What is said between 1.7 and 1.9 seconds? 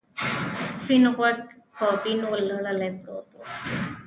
په